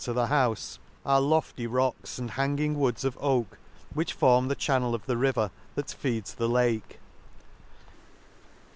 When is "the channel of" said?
4.47-5.05